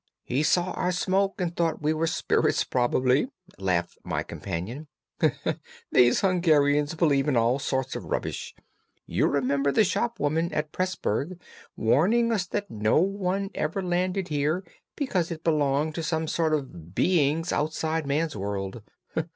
[0.23, 3.27] "He saw our smoke, and thought we were spirits probably,"
[3.59, 4.87] laughed my companion.
[5.91, 8.55] "These Hungarians believe in all sorts of rubbish;
[9.05, 11.39] you remember the shopwoman at Pressburg
[11.77, 14.63] warning us that no one ever landed here
[14.95, 18.81] because it belonged to some sort of beings outside man's world!